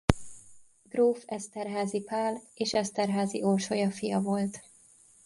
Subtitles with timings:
[0.89, 4.59] Gróf Esterházy Pál és Esterházy Orsolya fia volt.